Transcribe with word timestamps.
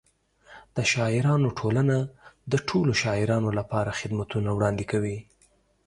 د 0.75 0.77
شاعرانو 0.93 1.49
ټولنه 1.59 1.97
د 2.51 2.53
ټولو 2.69 2.91
شاعرانو 3.03 3.49
لپاره 3.59 3.97
خدمتونه 3.99 4.49
وړاندې 4.53 4.85
کوي. 4.91 5.17